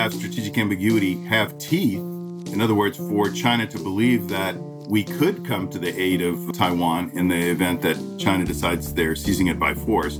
[0.00, 4.56] have strategic ambiguity have teeth, in other words, for China to believe that
[4.88, 9.14] we could come to the aid of Taiwan in the event that China decides they're
[9.14, 10.18] seizing it by force,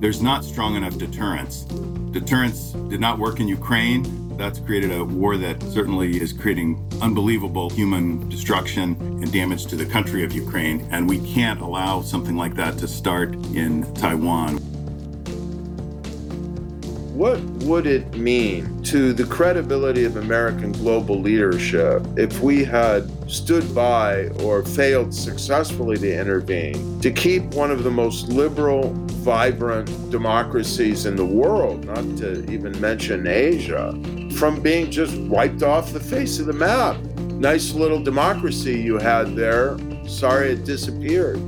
[0.00, 1.62] there's not strong enough deterrence.
[2.12, 4.36] Deterrence did not work in Ukraine.
[4.36, 9.86] That's created a war that certainly is creating unbelievable human destruction and damage to the
[9.86, 10.86] country of Ukraine.
[10.90, 14.71] And we can't allow something like that to start in Taiwan.
[17.22, 23.72] What would it mean to the credibility of American global leadership if we had stood
[23.72, 31.06] by or failed successfully to intervene to keep one of the most liberal, vibrant democracies
[31.06, 33.92] in the world, not to even mention Asia,
[34.36, 36.96] from being just wiped off the face of the map?
[37.38, 39.78] Nice little democracy you had there.
[40.08, 41.38] Sorry it disappeared.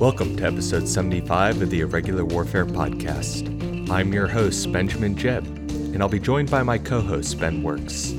[0.00, 3.55] Welcome to episode 75 of the Irregular Warfare Podcast.
[3.88, 5.46] I'm your host, Benjamin Jebb,
[5.94, 8.10] and I'll be joined by my co host, Ben Works.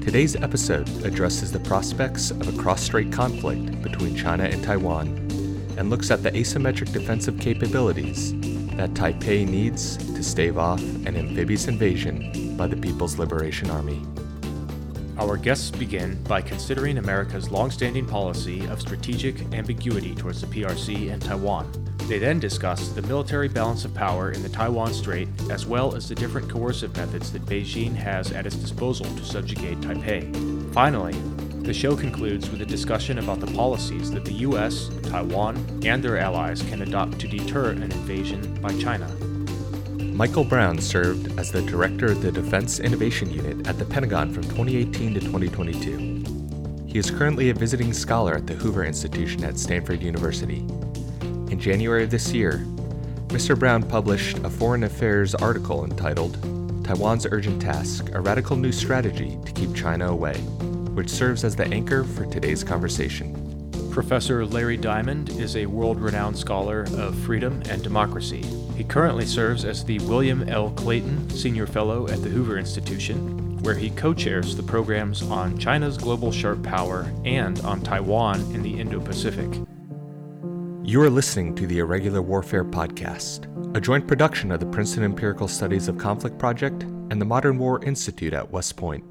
[0.00, 5.08] Today's episode addresses the prospects of a cross strait conflict between China and Taiwan
[5.76, 8.32] and looks at the asymmetric defensive capabilities
[8.76, 14.00] that Taipei needs to stave off an amphibious invasion by the People's Liberation Army.
[15.22, 21.22] Our guests begin by considering America's longstanding policy of strategic ambiguity towards the PRC and
[21.22, 21.70] Taiwan
[22.08, 26.08] they then discuss the military balance of power in the Taiwan Strait, as well as
[26.08, 30.74] the different coercive methods that Beijing has at its disposal to subjugate Taipei.
[30.74, 31.14] Finally,
[31.62, 36.18] the show concludes with a discussion about the policies that the US, Taiwan, and their
[36.18, 39.08] allies can adopt to deter an invasion by China.
[40.12, 44.44] Michael Brown served as the director of the Defense Innovation Unit at the Pentagon from
[44.44, 46.86] 2018 to 2022.
[46.86, 50.64] He is currently a visiting scholar at the Hoover Institution at Stanford University
[51.52, 52.64] in January of this year,
[53.28, 53.58] Mr.
[53.58, 56.34] Brown published a foreign affairs article entitled
[56.82, 60.38] Taiwan's Urgent Task A Radical New Strategy to Keep China Away,
[60.94, 63.70] which serves as the anchor for today's conversation.
[63.90, 68.42] Professor Larry Diamond is a world renowned scholar of freedom and democracy.
[68.82, 70.72] He currently serves as the William L.
[70.72, 75.96] Clayton Senior Fellow at the Hoover Institution, where he co chairs the programs on China's
[75.96, 79.48] global sharp power and on Taiwan in the Indo Pacific.
[80.82, 85.46] You are listening to the Irregular Warfare Podcast, a joint production of the Princeton Empirical
[85.46, 89.04] Studies of Conflict Project and the Modern War Institute at West Point,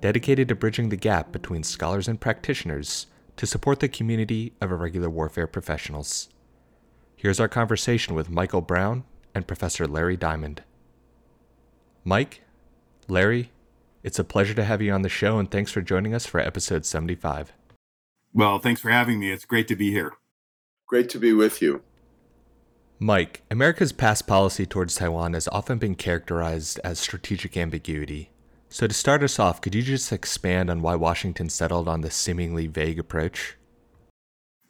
[0.00, 3.06] dedicated to bridging the gap between scholars and practitioners
[3.36, 6.28] to support the community of irregular warfare professionals.
[7.14, 10.62] Here's our conversation with Michael Brown and Professor Larry Diamond.
[12.04, 12.42] Mike,
[13.08, 13.50] Larry,
[14.02, 16.40] it's a pleasure to have you on the show, and thanks for joining us for
[16.40, 17.52] episode 75.
[18.34, 19.30] Well, thanks for having me.
[19.30, 20.14] It's great to be here.
[20.86, 21.82] Great to be with you.
[22.98, 28.30] Mike, America's past policy towards Taiwan has often been characterized as strategic ambiguity.
[28.68, 32.14] So, to start us off, could you just expand on why Washington settled on this
[32.14, 33.56] seemingly vague approach?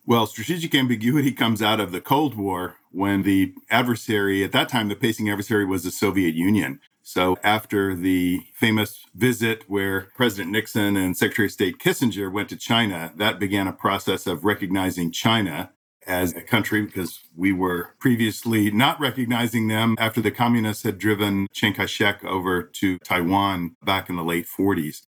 [0.05, 4.89] Well, strategic ambiguity comes out of the Cold War when the adversary, at that time,
[4.89, 6.81] the pacing adversary was the Soviet Union.
[7.05, 12.57] So, after the famous visit where President Nixon and Secretary of State Kissinger went to
[12.57, 15.71] China, that began a process of recognizing China
[16.05, 21.47] as a country because we were previously not recognizing them after the communists had driven
[21.53, 25.03] Chiang Kai shek over to Taiwan back in the late 40s.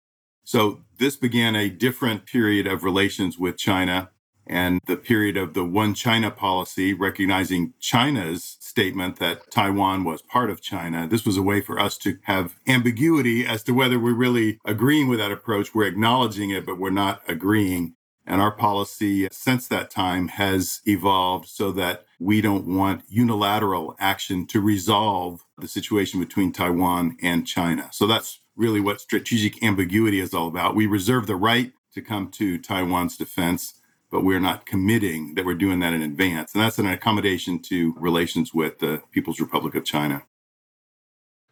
[0.45, 4.11] So this began a different period of relations with China
[4.47, 10.51] and the period of the one China policy, recognizing China's statement that Taiwan was part
[10.51, 11.07] of China.
[11.07, 15.09] This was a way for us to have ambiguity as to whether we're really agreeing
[15.09, 15.75] with that approach.
[15.75, 17.95] We're acknowledging it, but we're not agreeing.
[18.25, 24.47] And our policy since that time has evolved so that we don't want unilateral action
[24.47, 27.89] to resolve the situation between Taiwan and China.
[27.91, 30.77] So that's really what strategic ambiguity is all about.
[30.77, 33.75] We reserve the right to come to Taiwan's defense,
[34.13, 36.55] but we're not committing that we're doing that in advance.
[36.55, 40.23] And that's an accommodation to relations with the People's Republic of China.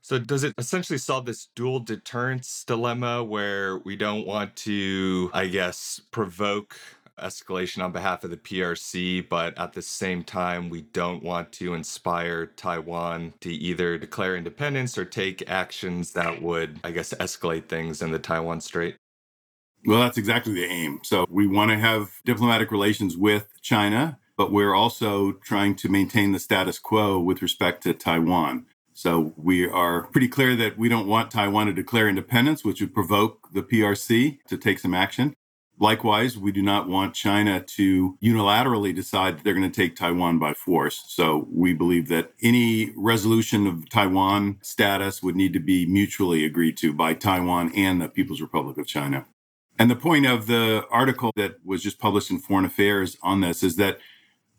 [0.03, 5.47] So does it essentially solve this dual deterrence dilemma where we don't want to, I
[5.47, 6.77] guess, provoke
[7.19, 11.75] escalation on behalf of the PRC, but at the same time, we don't want to
[11.75, 18.01] inspire Taiwan to either declare independence or take actions that would, I guess, escalate things
[18.03, 18.97] in the Taiwan Strait?
[19.87, 21.01] Well, that's exactly the aim.
[21.03, 26.33] So we want to have diplomatic relations with China, but we're also trying to maintain
[26.33, 28.67] the status quo with respect to Taiwan.
[28.93, 32.93] So we are pretty clear that we don't want Taiwan to declare independence, which would
[32.93, 35.35] provoke the PRC to take some action.
[35.79, 40.39] Likewise, we do not want China to unilaterally decide that they're going to take Taiwan
[40.39, 41.03] by force.
[41.09, 46.77] So we believe that any resolution of Taiwan status would need to be mutually agreed
[46.79, 49.25] to by Taiwan and the People's Republic of China.
[49.81, 53.63] And the point of the article that was just published in Foreign Affairs on this
[53.63, 53.99] is that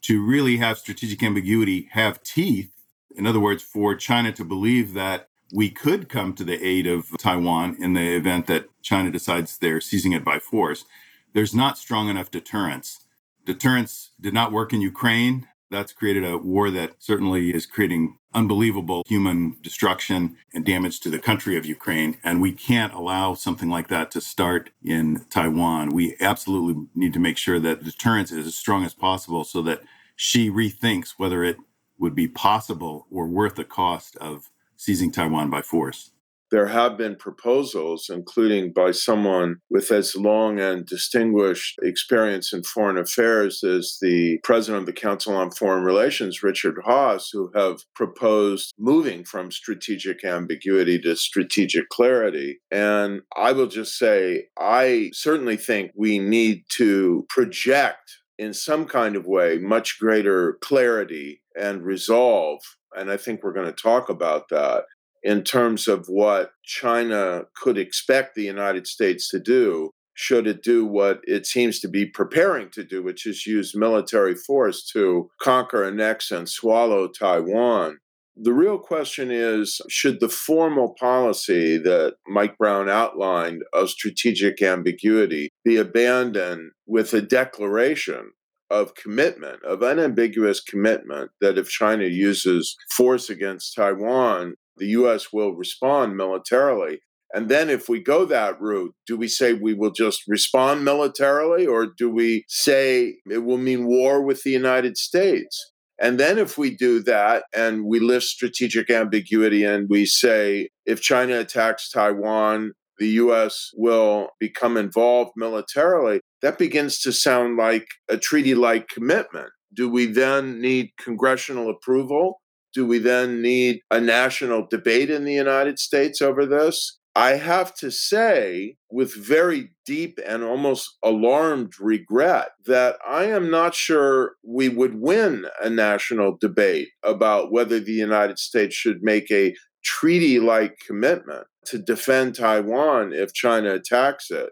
[0.01, 2.73] to really have strategic ambiguity have teeth,
[3.15, 7.15] in other words, for China to believe that we could come to the aid of
[7.19, 10.85] Taiwan in the event that China decides they're seizing it by force,
[11.33, 13.01] there's not strong enough deterrence.
[13.45, 15.47] Deterrence did not work in Ukraine.
[15.71, 21.17] That's created a war that certainly is creating unbelievable human destruction and damage to the
[21.17, 22.17] country of Ukraine.
[22.23, 25.93] And we can't allow something like that to start in Taiwan.
[25.93, 29.81] We absolutely need to make sure that deterrence is as strong as possible so that
[30.17, 31.57] Xi rethinks whether it
[31.97, 36.10] would be possible or worth the cost of seizing Taiwan by force.
[36.51, 42.97] There have been proposals, including by someone with as long and distinguished experience in foreign
[42.97, 48.73] affairs as the president of the Council on Foreign Relations, Richard Haass, who have proposed
[48.77, 52.59] moving from strategic ambiguity to strategic clarity.
[52.69, 59.15] And I will just say, I certainly think we need to project in some kind
[59.15, 62.59] of way much greater clarity and resolve
[62.95, 64.83] and I think we're going to talk about that
[65.23, 70.85] in terms of what China could expect the United States to do should it do
[70.85, 75.85] what it seems to be preparing to do, which is use military force to conquer,
[75.85, 77.97] annex, and swallow Taiwan.
[78.35, 85.49] The real question is should the formal policy that Mike Brown outlined of strategic ambiguity
[85.65, 88.31] be abandoned with a declaration
[88.69, 95.27] of commitment, of unambiguous commitment, that if China uses force against Taiwan, the U.S.
[95.31, 96.99] will respond militarily.
[97.33, 101.65] And then, if we go that route, do we say we will just respond militarily,
[101.65, 105.71] or do we say it will mean war with the United States?
[105.99, 110.99] And then, if we do that and we lift strategic ambiguity and we say if
[110.99, 118.17] China attacks Taiwan, the US will become involved militarily, that begins to sound like a
[118.17, 119.49] treaty like commitment.
[119.73, 122.41] Do we then need congressional approval?
[122.73, 126.99] Do we then need a national debate in the United States over this?
[127.13, 133.75] I have to say, with very deep and almost alarmed regret, that I am not
[133.75, 139.53] sure we would win a national debate about whether the United States should make a
[139.83, 144.51] treaty like commitment to defend Taiwan if China attacks it.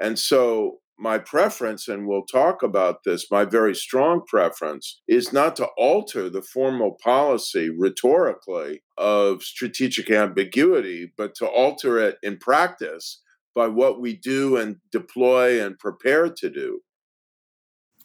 [0.00, 5.56] And so, my preference, and we'll talk about this, my very strong preference is not
[5.56, 13.20] to alter the formal policy rhetorically of strategic ambiguity, but to alter it in practice
[13.54, 16.80] by what we do and deploy and prepare to do.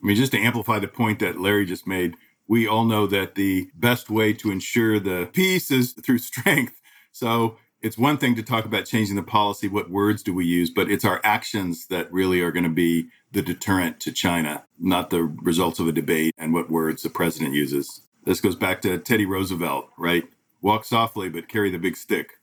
[0.01, 2.15] I mean, just to amplify the point that Larry just made,
[2.47, 6.79] we all know that the best way to ensure the peace is through strength.
[7.11, 10.71] So it's one thing to talk about changing the policy, what words do we use,
[10.71, 15.11] but it's our actions that really are going to be the deterrent to China, not
[15.11, 18.01] the results of a debate and what words the president uses.
[18.23, 20.23] This goes back to Teddy Roosevelt, right?
[20.63, 22.39] Walk softly, but carry the big stick.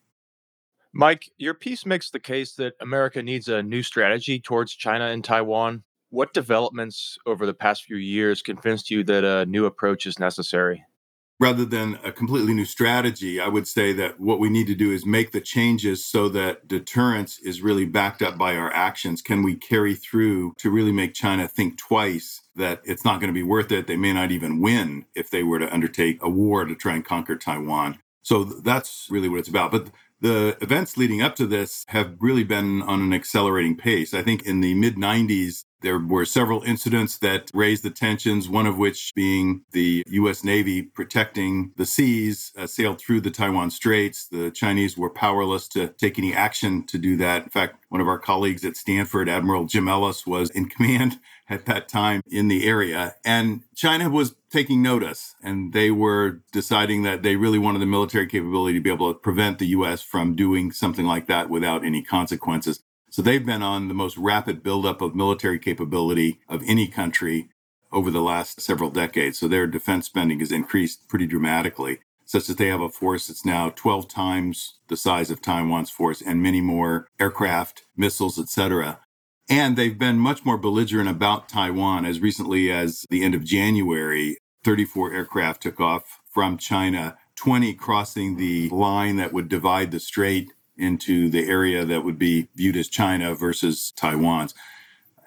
[0.92, 5.24] Mike, your piece makes the case that America needs a new strategy towards China and
[5.24, 5.82] Taiwan.
[6.10, 10.84] What developments over the past few years convinced you that a new approach is necessary?
[11.42, 14.92] Rather than a completely new strategy, I would say that what we need to do
[14.92, 19.20] is make the changes so that deterrence is really backed up by our actions.
[19.20, 23.34] Can we carry through to really make China think twice that it's not going to
[23.34, 23.88] be worth it?
[23.88, 27.04] They may not even win if they were to undertake a war to try and
[27.04, 27.98] conquer Taiwan.
[28.22, 29.72] So that's really what it's about.
[29.72, 29.88] But
[30.22, 34.14] the events leading up to this have really been on an accelerating pace.
[34.14, 38.66] I think in the mid 90s, there were several incidents that raised the tensions, one
[38.66, 40.44] of which being the U.S.
[40.44, 44.28] Navy protecting the seas, uh, sailed through the Taiwan Straits.
[44.28, 47.42] The Chinese were powerless to take any action to do that.
[47.42, 51.18] In fact, one of our colleagues at Stanford, Admiral Jim Ellis, was in command
[51.48, 53.16] at that time in the area.
[53.24, 58.26] And China was taking notice and they were deciding that they really wanted the military
[58.26, 60.02] capability to be able to prevent the U.S.
[60.02, 62.80] from doing something like that without any consequences.
[63.10, 67.50] So they've been on the most rapid buildup of military capability of any country
[67.92, 69.38] over the last several decades.
[69.38, 73.44] So their defense spending has increased pretty dramatically, such that they have a force that's
[73.44, 79.00] now 12 times the size of Taiwan's force and many more aircraft, missiles, etc.
[79.48, 82.06] And they've been much more belligerent about Taiwan.
[82.06, 88.36] As recently as the end of January, 34 aircraft took off from China, 20 crossing
[88.36, 92.88] the line that would divide the strait into the area that would be viewed as
[92.88, 94.54] China versus Taiwan's.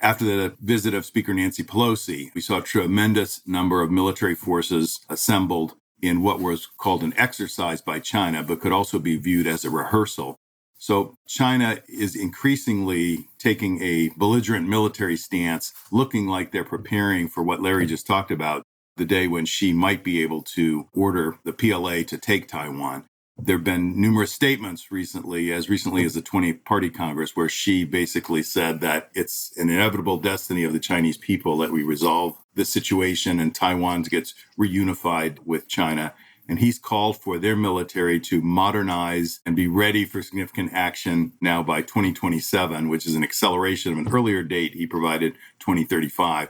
[0.01, 4.99] after the visit of Speaker Nancy Pelosi, we saw a tremendous number of military forces
[5.09, 9.65] assembled in what was called an exercise by China, but could also be viewed as
[9.65, 10.37] a rehearsal.
[10.85, 17.59] So China is increasingly taking a belligerent military stance, looking like they're preparing for what
[17.59, 18.61] Larry just talked about
[18.95, 23.05] the day when Xi might be able to order the PLA to take Taiwan.
[23.35, 27.83] There have been numerous statements recently, as recently as the 20th Party Congress, where Xi
[27.83, 32.69] basically said that it's an inevitable destiny of the Chinese people that we resolve this
[32.69, 36.13] situation and Taiwan gets reunified with China.
[36.47, 41.63] And he's called for their military to modernize and be ready for significant action now
[41.63, 46.49] by 2027, which is an acceleration of an earlier date he provided, 2035.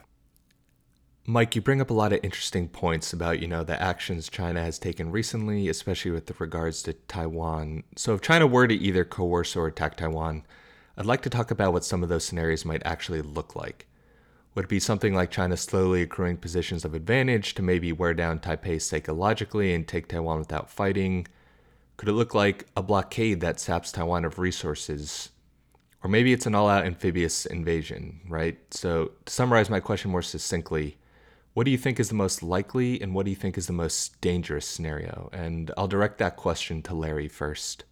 [1.28, 4.62] Mike, you bring up a lot of interesting points about, you know, the actions China
[4.62, 7.84] has taken recently, especially with regards to Taiwan.
[7.96, 10.44] So if China were to either coerce or attack Taiwan,
[10.98, 13.88] I'd like to talk about what some of those scenarios might actually look like.
[14.56, 18.40] Would it be something like China slowly accruing positions of advantage to maybe wear down
[18.40, 21.28] Taipei psychologically and take Taiwan without fighting?
[21.98, 25.30] Could it look like a blockade that saps Taiwan of resources?
[26.02, 28.58] Or maybe it's an all out amphibious invasion, right?
[28.72, 30.98] So, to summarize my question more succinctly,
[31.54, 33.74] what do you think is the most likely and what do you think is the
[33.74, 35.30] most dangerous scenario?
[35.34, 37.84] And I'll direct that question to Larry first.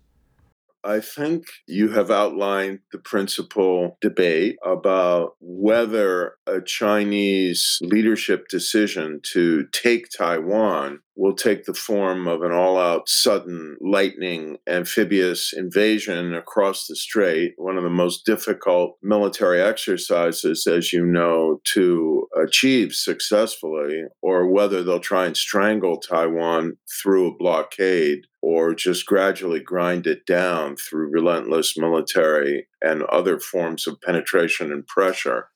[0.84, 9.66] I think you have outlined the principal debate about whether a Chinese leadership decision to
[9.72, 16.88] take Taiwan will take the form of an all out, sudden, lightning, amphibious invasion across
[16.88, 24.04] the strait, one of the most difficult military exercises, as you know, to achieve successfully,
[24.22, 30.26] or whether they'll try and strangle Taiwan through a blockade or just gradually grind it
[30.26, 35.48] down through relentless military and other forms of penetration and pressure.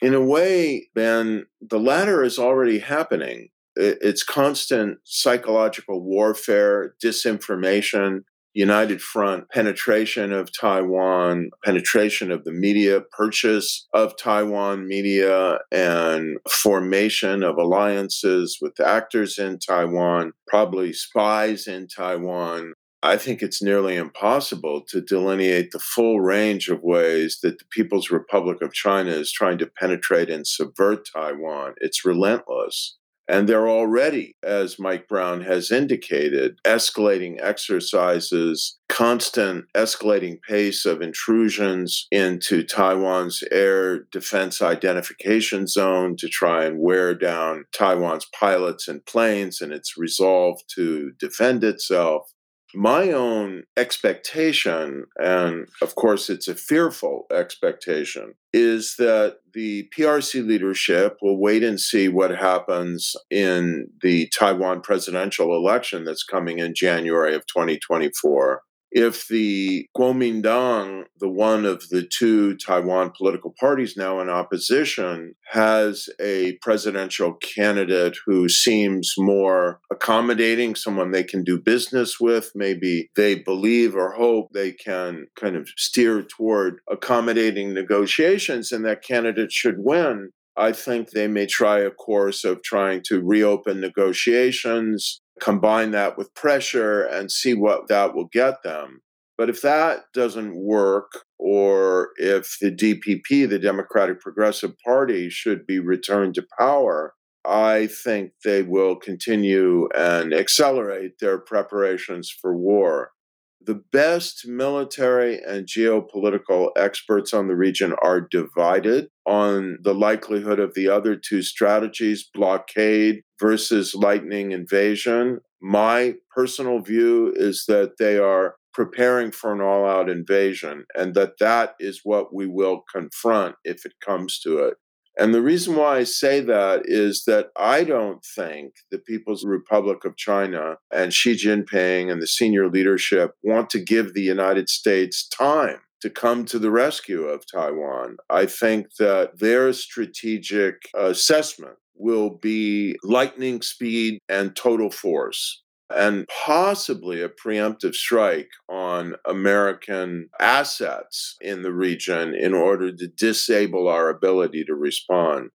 [0.00, 9.00] In a way, Ben, the latter is already happening it's constant psychological warfare, disinformation, united
[9.00, 17.56] front penetration of Taiwan, penetration of the media, purchase of Taiwan media, and formation of
[17.56, 22.72] alliances with actors in Taiwan, probably spies in Taiwan.
[23.00, 28.10] I think it's nearly impossible to delineate the full range of ways that the People's
[28.10, 31.74] Republic of China is trying to penetrate and subvert Taiwan.
[31.76, 32.96] It's relentless.
[33.28, 42.06] And they're already, as Mike Brown has indicated, escalating exercises, constant escalating pace of intrusions
[42.10, 49.60] into Taiwan's air defense identification zone to try and wear down Taiwan's pilots and planes
[49.60, 52.32] and its resolve to defend itself
[52.74, 61.18] my own expectation, and of course it's a fearful expectation, is that the PRC leadership
[61.22, 67.34] will wait and see what happens in the Taiwan presidential election that's coming in January
[67.34, 74.28] of 2024 if the Kuomintang, the one of the two Taiwan political parties now in
[74.28, 82.50] opposition, has a presidential candidate who seems more accommodating, someone they can do business with,
[82.54, 89.02] maybe they believe or hope they can kind of steer toward accommodating negotiations, and that
[89.02, 90.30] candidate should win.
[90.56, 96.34] I think they may try a course of trying to reopen negotiations, combine that with
[96.34, 99.00] pressure, and see what that will get them.
[99.36, 105.78] But if that doesn't work, or if the DPP, the Democratic Progressive Party, should be
[105.78, 107.14] returned to power,
[107.44, 113.12] I think they will continue and accelerate their preparations for war.
[113.60, 120.74] The best military and geopolitical experts on the region are divided on the likelihood of
[120.74, 125.40] the other two strategies blockade versus lightning invasion.
[125.60, 131.32] My personal view is that they are preparing for an all out invasion and that
[131.40, 134.74] that is what we will confront if it comes to it.
[135.18, 140.04] And the reason why I say that is that I don't think the People's Republic
[140.04, 145.26] of China and Xi Jinping and the senior leadership want to give the United States
[145.26, 148.18] time to come to the rescue of Taiwan.
[148.30, 157.22] I think that their strategic assessment will be lightning speed and total force and possibly
[157.22, 164.64] a preemptive strike on American assets in the region in order to disable our ability
[164.64, 165.50] to respond.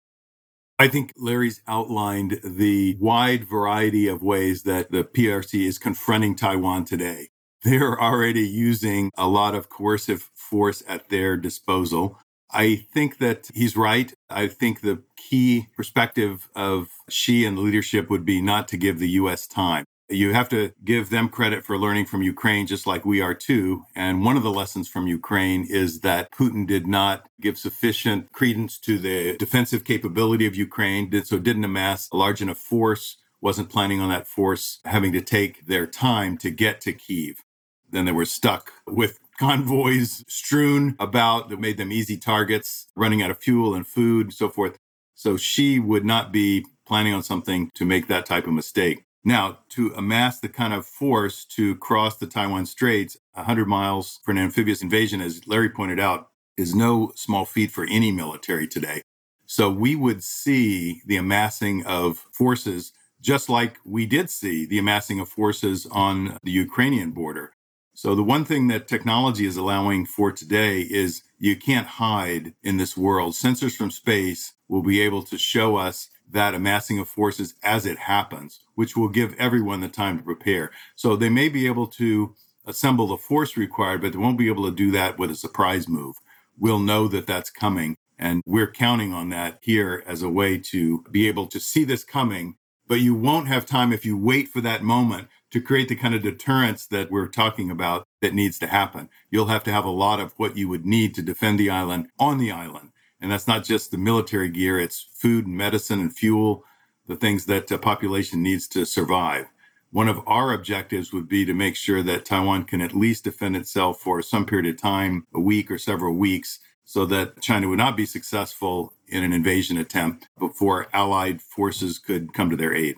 [0.78, 6.84] I think Larry's outlined the wide variety of ways that the PRC is confronting Taiwan
[6.84, 7.28] today.
[7.62, 12.18] They're already using a lot of coercive force at their disposal.
[12.50, 14.12] I think that he's right.
[14.28, 18.98] I think the key perspective of Xi and the leadership would be not to give
[18.98, 19.46] the U.S.
[19.46, 19.84] time.
[20.10, 23.84] You have to give them credit for learning from Ukraine, just like we are too.
[23.96, 28.78] And one of the lessons from Ukraine is that Putin did not give sufficient credence
[28.80, 33.70] to the defensive capability of Ukraine, did, so didn't amass a large enough force, wasn't
[33.70, 37.42] planning on that force having to take their time to get to Kiev.
[37.90, 43.30] Then they were stuck with convoys strewn about that made them easy targets, running out
[43.30, 44.78] of fuel and food, so forth.
[45.14, 49.04] So Xi would not be planning on something to make that type of mistake.
[49.24, 54.32] Now, to amass the kind of force to cross the Taiwan Straits, 100 miles for
[54.32, 56.28] an amphibious invasion, as Larry pointed out,
[56.58, 59.00] is no small feat for any military today.
[59.46, 62.92] So we would see the amassing of forces
[63.24, 67.52] just like we did see the amassing of forces on the Ukrainian border.
[67.94, 72.76] So the one thing that technology is allowing for today is you can't hide in
[72.76, 73.32] this world.
[73.32, 77.98] Sensors from space will be able to show us that amassing of forces as it
[77.98, 80.70] happens, which will give everyone the time to prepare.
[80.96, 82.34] So they may be able to
[82.66, 85.88] assemble the force required, but they won't be able to do that with a surprise
[85.88, 86.16] move.
[86.58, 87.96] We'll know that that's coming.
[88.18, 92.04] And we're counting on that here as a way to be able to see this
[92.04, 92.56] coming.
[92.86, 96.14] But you won't have time if you wait for that moment to create the kind
[96.14, 99.08] of deterrence that we're talking about that needs to happen.
[99.30, 102.08] You'll have to have a lot of what you would need to defend the island
[102.18, 102.90] on the island.
[103.24, 106.62] And that's not just the military gear, it's food medicine and fuel,
[107.06, 109.46] the things that the population needs to survive.
[109.92, 113.56] One of our objectives would be to make sure that Taiwan can at least defend
[113.56, 117.78] itself for some period of time, a week or several weeks, so that China would
[117.78, 122.96] not be successful in an invasion attempt before Allied forces could come to their aid.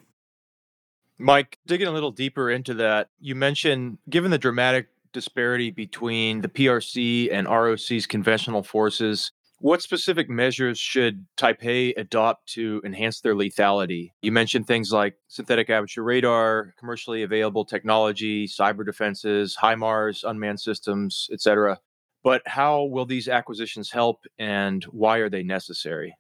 [1.19, 6.49] Mike, digging a little deeper into that, you mentioned given the dramatic disparity between the
[6.49, 14.13] PRC and ROC's conventional forces, what specific measures should Taipei adopt to enhance their lethality?
[14.21, 21.29] You mentioned things like synthetic aperture radar, commercially available technology, cyber defenses, HIMARS, unmanned systems,
[21.33, 21.79] etc.
[22.23, 26.17] But how will these acquisitions help and why are they necessary?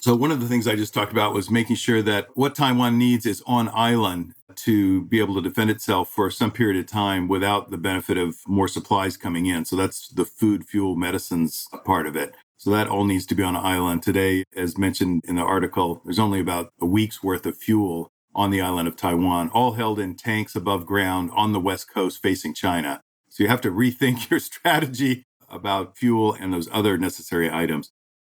[0.00, 2.98] So, one of the things I just talked about was making sure that what Taiwan
[2.98, 7.28] needs is on island to be able to defend itself for some period of time
[7.28, 9.64] without the benefit of more supplies coming in.
[9.64, 12.34] So that's the food, fuel, medicines part of it.
[12.56, 14.02] So that all needs to be on an island.
[14.02, 18.50] Today, as mentioned in the article, there's only about a week's worth of fuel on
[18.50, 22.54] the island of Taiwan, all held in tanks above ground on the west coast facing
[22.54, 23.00] China.
[23.30, 27.90] So you have to rethink your strategy about fuel and those other necessary items.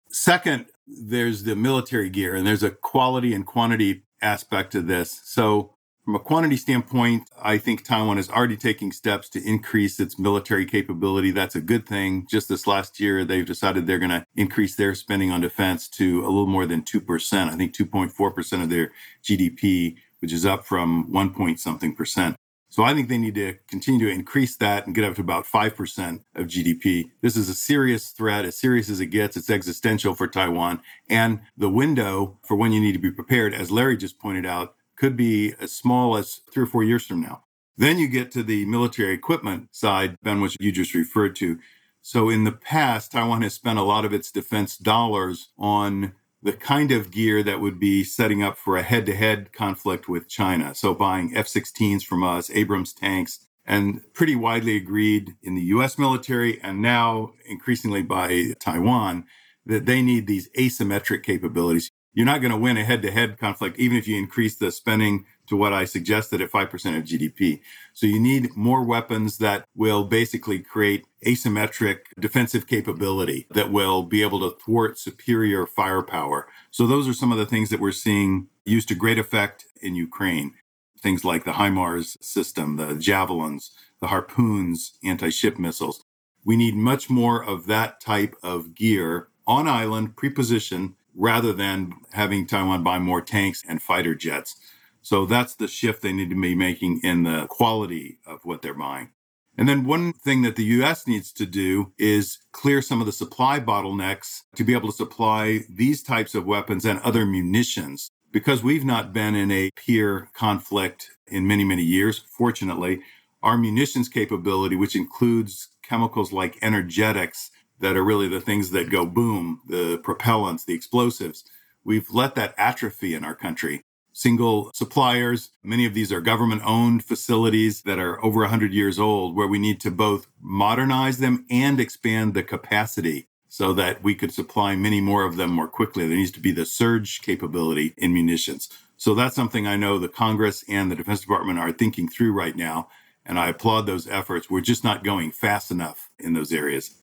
[0.09, 0.65] Second,
[0.99, 5.21] there's the military gear, and there's a quality and quantity aspect to this.
[5.23, 5.73] So
[6.03, 10.65] from a quantity standpoint, I think Taiwan is already taking steps to increase its military
[10.65, 11.31] capability.
[11.31, 12.25] That's a good thing.
[12.29, 16.21] Just this last year, they've decided they're going to increase their spending on defense to
[16.21, 17.49] a little more than 2%.
[17.49, 18.91] I think 2.4% of their
[19.23, 22.35] GDP, which is up from 1 point something percent.
[22.71, 25.45] So I think they need to continue to increase that and get up to about
[25.45, 27.11] 5% of GDP.
[27.19, 29.35] This is a serious threat, as serious as it gets.
[29.35, 30.81] It's existential for Taiwan.
[31.09, 34.75] And the window for when you need to be prepared, as Larry just pointed out,
[34.95, 37.43] could be as small as three or four years from now.
[37.75, 41.59] Then you get to the military equipment side, Ben, which you just referred to.
[42.01, 46.53] So in the past, Taiwan has spent a lot of its defense dollars on the
[46.53, 50.27] kind of gear that would be setting up for a head to head conflict with
[50.27, 50.73] China.
[50.73, 55.97] So buying F 16s from us, Abrams tanks, and pretty widely agreed in the US
[55.97, 59.25] military and now increasingly by Taiwan
[59.65, 61.91] that they need these asymmetric capabilities.
[62.13, 64.71] You're not going to win a head to head conflict, even if you increase the
[64.71, 67.59] spending to what I suggested at 5% of GDP.
[67.91, 74.21] So you need more weapons that will basically create asymmetric defensive capability that will be
[74.21, 76.47] able to thwart superior firepower.
[76.71, 79.93] So those are some of the things that we're seeing used to great effect in
[79.93, 80.53] Ukraine.
[81.01, 86.05] Things like the HIMARS system, the javelins, the harpoons, anti ship missiles.
[86.45, 92.47] We need much more of that type of gear on island, pre-positioned rather than having
[92.47, 94.55] Taiwan buy more tanks and fighter jets.
[95.01, 98.73] So that's the shift they need to be making in the quality of what they're
[98.73, 99.11] buying.
[99.57, 103.11] And then one thing that the US needs to do is clear some of the
[103.11, 108.09] supply bottlenecks to be able to supply these types of weapons and other munitions.
[108.31, 113.01] Because we've not been in a peer conflict in many, many years, fortunately,
[113.43, 119.05] our munitions capability, which includes chemicals like energetics that are really the things that go
[119.05, 121.43] boom, the propellants, the explosives.
[121.83, 123.83] We've let that atrophy in our country.
[124.21, 129.35] Single suppliers, many of these are government owned facilities that are over 100 years old,
[129.35, 133.27] where we need to both modernize them and expand the capacity.
[133.47, 136.07] so that we could supply many more of them more quickly.
[136.07, 138.69] There needs to be the surge capability in munitions.
[138.95, 142.55] So that's something I know the Congress and the Defense Department are thinking through right
[142.55, 142.89] now.
[143.25, 144.49] And I applaud those efforts.
[144.49, 147.00] We're just not going fast enough in those areas.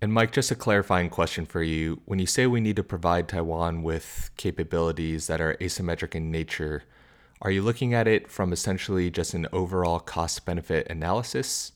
[0.00, 2.00] And Mike, just a clarifying question for you.
[2.04, 6.84] When you say we need to provide Taiwan with capabilities that are asymmetric in nature,
[7.42, 11.72] are you looking at it from essentially just an overall cost benefit analysis?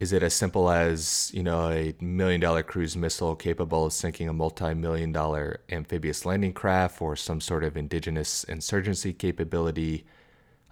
[0.00, 4.28] Is it as simple as, you know, a million dollar cruise missile capable of sinking
[4.28, 10.04] a multi million dollar amphibious landing craft or some sort of indigenous insurgency capability?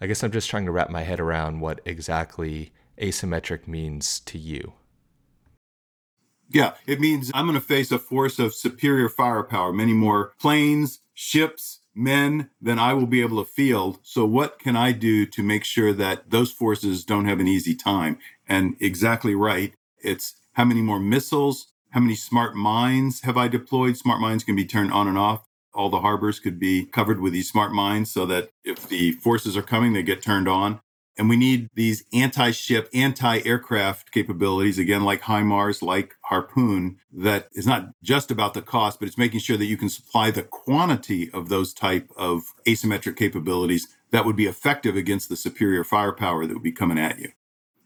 [0.01, 4.39] I guess I'm just trying to wrap my head around what exactly asymmetric means to
[4.39, 4.73] you.
[6.55, 11.01] Yeah, it means I'm going to face a force of superior firepower, many more planes,
[11.12, 13.99] ships, men than I will be able to field.
[14.05, 17.75] So, what can I do to make sure that those forces don't have an easy
[17.75, 18.19] time?
[18.49, 19.75] And exactly right.
[19.99, 23.97] It's how many more missiles, how many smart mines have I deployed?
[23.97, 25.49] Smart mines can be turned on and off.
[25.75, 29.57] All the harbors could be covered with these smart mines so that if the forces
[29.57, 30.81] are coming, they get turned on.
[31.16, 37.48] And we need these anti ship, anti aircraft capabilities, again, like HIMARS, like Harpoon, that
[37.53, 40.42] is not just about the cost, but it's making sure that you can supply the
[40.42, 46.46] quantity of those type of asymmetric capabilities that would be effective against the superior firepower
[46.46, 47.31] that would be coming at you.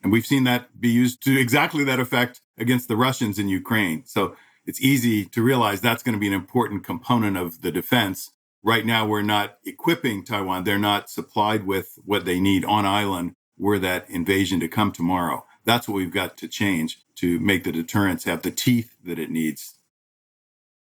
[0.03, 4.05] And we've seen that be used to exactly that effect against the Russians in Ukraine.
[4.07, 8.31] So it's easy to realize that's going to be an important component of the defense
[8.63, 10.65] Right now, we're not equipping Taiwan.
[10.65, 15.45] They're not supplied with what they need on island were that invasion to come tomorrow.
[15.65, 19.31] That's what we've got to change to make the deterrence have the teeth that it
[19.31, 19.75] needs.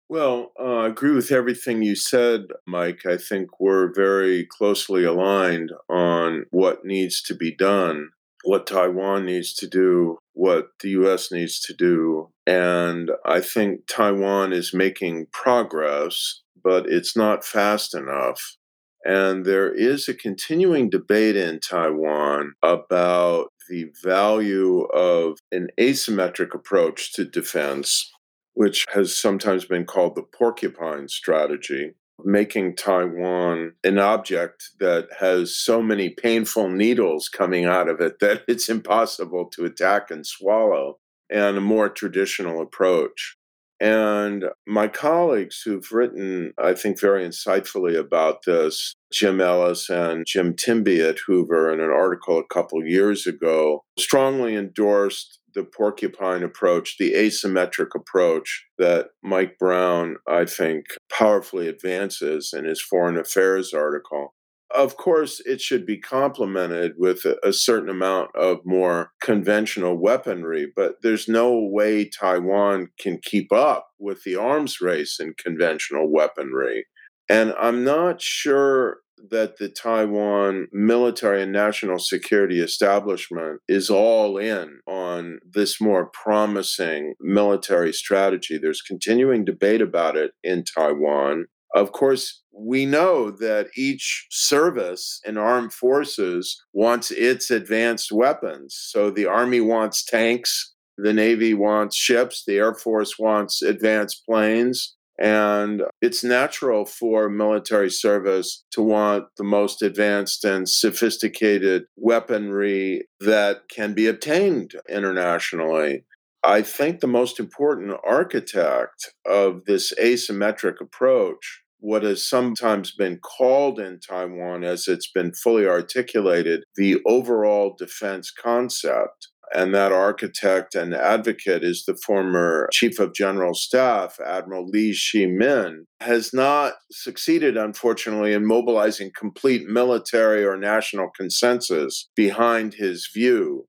[0.09, 3.05] Well, uh, I agree with everything you said, Mike.
[3.05, 8.11] I think we're very closely aligned on what needs to be done,
[8.45, 12.31] what Taiwan needs to do, what the US needs to do.
[12.47, 18.57] And I think Taiwan is making progress but it's not fast enough.
[19.05, 27.13] And there is a continuing debate in Taiwan about the value of an asymmetric approach
[27.13, 28.11] to defense,
[28.55, 31.93] which has sometimes been called the porcupine strategy,
[32.25, 38.43] making Taiwan an object that has so many painful needles coming out of it that
[38.49, 40.99] it's impossible to attack and swallow,
[41.31, 43.36] and a more traditional approach.
[43.81, 50.55] And my colleagues who've written, I think, very insightfully about this, Jim Ellis and Jim
[50.55, 56.97] Timbie at Hoover, in an article a couple years ago, strongly endorsed the porcupine approach,
[56.99, 64.35] the asymmetric approach that Mike Brown, I think, powerfully advances in his foreign affairs article.
[64.75, 70.97] Of course, it should be complemented with a, certain amount of more conventional weaponry, but
[71.03, 76.87] there's no way Taiwan can keep up with the arms race in conventional weaponry.
[77.29, 78.99] And I'm not sure
[79.31, 87.15] that the Taiwan military and national security establishment is all in on this more promising
[87.21, 88.59] military strategy.
[88.59, 91.47] There's continuing debate about it in Taiwan.
[91.77, 98.75] Of course, we know that each service in armed forces wants its advanced weapons.
[98.75, 104.97] So the Army wants tanks, the Navy wants ships, the Air Force wants advanced planes.
[105.19, 113.69] And it's natural for military service to want the most advanced and sophisticated weaponry that
[113.69, 116.05] can be obtained internationally.
[116.43, 123.79] I think the most important architect of this asymmetric approach what has sometimes been called
[123.79, 129.29] in Taiwan, as it's been fully articulated, the overall defense concept.
[129.55, 135.85] And that architect and advocate is the former Chief of General Staff, Admiral Lee Hsi-min,
[136.01, 143.69] has not succeeded, unfortunately, in mobilizing complete military or national consensus behind his view.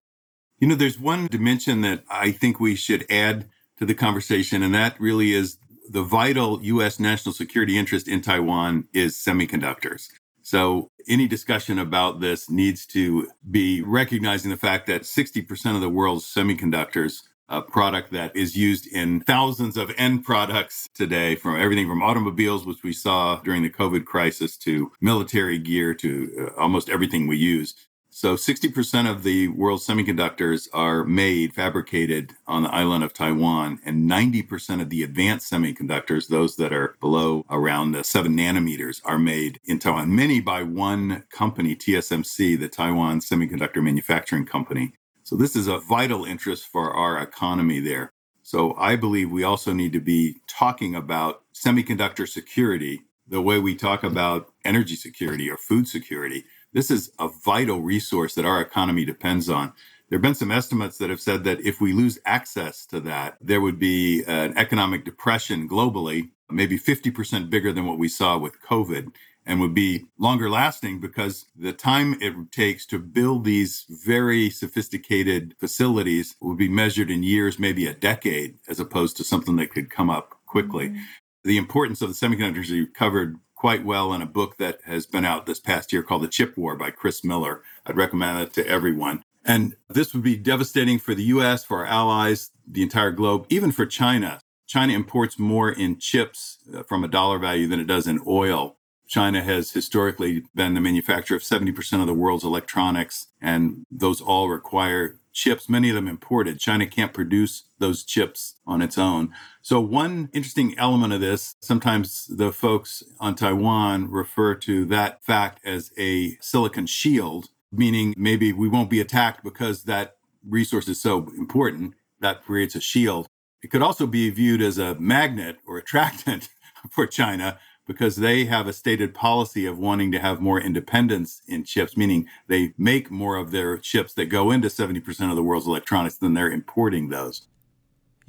[0.58, 4.73] You know, there's one dimension that I think we should add to the conversation, and
[4.73, 7.00] that really is the vital U.S.
[7.00, 10.10] national security interest in Taiwan is semiconductors.
[10.41, 15.89] So, any discussion about this needs to be recognizing the fact that 60% of the
[15.89, 21.88] world's semiconductors, a product that is used in thousands of end products today, from everything
[21.88, 26.89] from automobiles, which we saw during the COVID crisis, to military gear, to uh, almost
[26.89, 27.76] everything we use,
[28.17, 34.10] so 60% of the world's semiconductors are made, fabricated on the island of Taiwan, and
[34.10, 39.60] 90% of the advanced semiconductors, those that are below around the seven nanometers, are made
[39.65, 40.15] in Taiwan.
[40.15, 44.93] Many by one company, TSMC, the Taiwan Semiconductor Manufacturing Company.
[45.21, 48.10] So this is a vital interest for our economy there.
[48.41, 53.75] So I believe we also need to be talking about semiconductor security the way we
[53.75, 56.45] talk about energy security or food security.
[56.73, 59.73] This is a vital resource that our economy depends on.
[60.10, 63.38] There have been some estimates that have said that if we lose access to that,
[63.41, 68.62] there would be an economic depression globally, maybe 50% bigger than what we saw with
[68.62, 69.12] COVID,
[69.45, 75.56] and would be longer lasting because the time it takes to build these very sophisticated
[75.58, 79.89] facilities would be measured in years, maybe a decade, as opposed to something that could
[79.89, 80.89] come up quickly.
[80.89, 81.01] Mm-hmm.
[81.45, 85.25] The importance of the semiconductors you covered quite well in a book that has been
[85.25, 87.63] out this past year called The Chip War by Chris Miller.
[87.85, 89.23] I'd recommend it to everyone.
[89.43, 93.71] And this would be devastating for the US, for our allies, the entire globe, even
[93.71, 94.39] for China.
[94.67, 98.77] China imports more in chips uh, from a dollar value than it does in oil.
[99.07, 104.49] China has historically been the manufacturer of 70% of the world's electronics, and those all
[104.49, 106.60] require chips, many of them imported.
[106.60, 109.34] China can't produce those chips on its own.
[109.62, 115.65] So, one interesting element of this, sometimes the folks on Taiwan refer to that fact
[115.65, 121.30] as a silicon shield meaning maybe we won't be attacked because that resource is so
[121.38, 121.93] important.
[122.19, 123.28] That creates a shield.
[123.62, 126.50] It could also be viewed as a magnet or attractant
[126.91, 131.63] for China because they have a stated policy of wanting to have more independence in
[131.63, 135.67] chips, meaning they make more of their chips that go into 70% of the world's
[135.67, 137.47] electronics than they're importing those.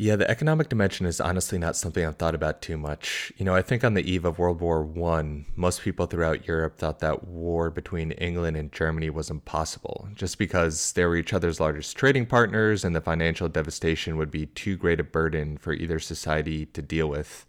[0.01, 3.33] Yeah, the economic dimension is honestly not something I've thought about too much.
[3.37, 6.79] You know, I think on the eve of World War One, most people throughout Europe
[6.79, 11.59] thought that war between England and Germany was impossible, just because they were each other's
[11.59, 15.99] largest trading partners and the financial devastation would be too great a burden for either
[15.99, 17.45] society to deal with.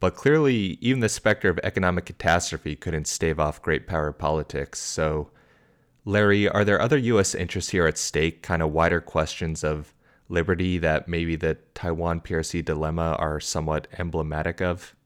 [0.00, 4.80] But clearly, even the specter of economic catastrophe couldn't stave off great power politics.
[4.80, 5.30] So,
[6.06, 7.34] Larry, are there other U.S.
[7.34, 9.94] interests here at stake, kind of wider questions of
[10.30, 14.96] liberty that maybe the Taiwan PRC dilemma are somewhat emblematic of?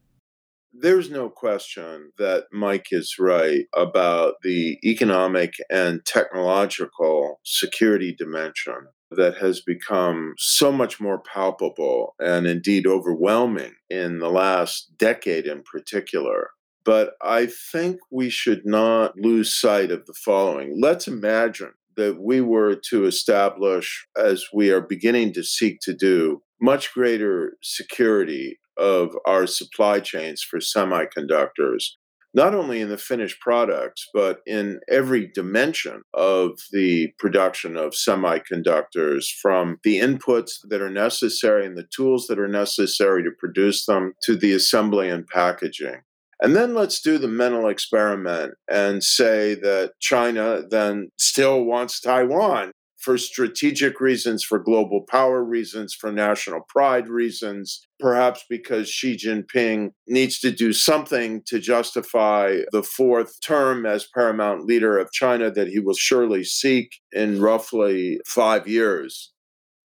[0.71, 9.37] There's no question that Mike is right about the economic and technological security dimension that
[9.37, 16.49] has become so much more palpable and indeed overwhelming in the last decade in particular.
[16.83, 20.79] But I think we should not lose sight of the following.
[20.79, 26.41] Let's imagine that we were to establish, as we are beginning to seek to do,
[26.61, 31.91] much greater security of our supply chains for semiconductors,
[32.35, 39.25] not only in the finished products, but in every dimension of the production of semiconductors,
[39.41, 44.13] from the inputs that are necessary and the tools that are necessary to produce them
[44.21, 46.01] to the assembly and packaging.
[46.41, 52.73] And then let's do the mental experiment and say that China then still wants Taiwan
[53.05, 59.91] for strategic reasons, for global power reasons, for national pride reasons, perhaps because Xi Jinping
[60.07, 65.67] needs to do something to justify the fourth term as paramount leader of China that
[65.67, 69.31] he will surely seek in roughly five years.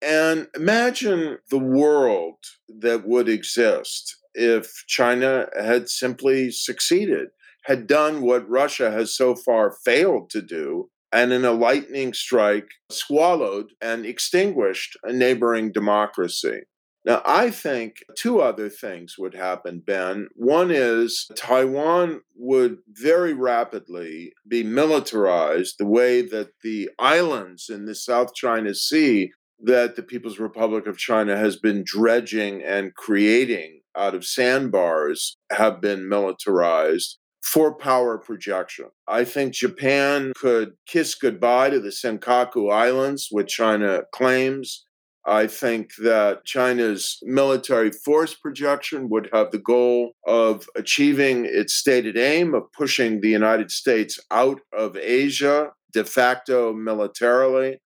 [0.01, 2.37] And imagine the world
[2.69, 7.27] that would exist if China had simply succeeded,
[7.65, 12.69] had done what Russia has so far failed to do, and in a lightning strike,
[12.89, 16.61] swallowed and extinguished a neighboring democracy.
[17.05, 20.27] Now, I think two other things would happen, Ben.
[20.35, 27.95] One is Taiwan would very rapidly be militarized the way that the islands in the
[27.95, 34.15] South China Sea that the People's Republic of China has been dredging and creating out
[34.15, 37.17] of sandbars have been militarized
[37.51, 38.85] for power projection.
[39.07, 44.85] I think Japan could kiss goodbye to the Senkaku Islands, which China claims.
[45.25, 52.17] I think that China's military force projection would have the goal of achieving its stated
[52.17, 57.79] aim of pushing the United States out of Asia de facto militarily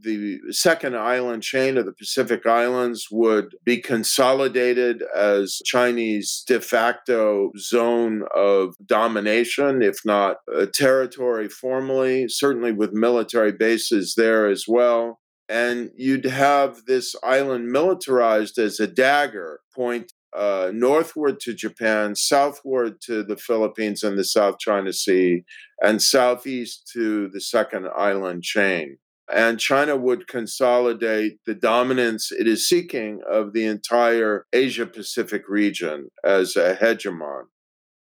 [0.00, 7.50] the second island chain of the Pacific Islands would be consolidated as Chinese de facto
[7.58, 10.36] zone of domination, if not
[10.72, 15.20] territory formally, certainly with military bases there as well.
[15.48, 23.00] And you'd have this island militarized as a dagger point uh, northward to Japan, southward
[23.00, 25.42] to the Philippines and the South China Sea,
[25.82, 28.98] and southeast to the second island chain
[29.34, 36.08] and China would consolidate the dominance it is seeking of the entire Asia Pacific region
[36.24, 37.44] as a hegemon.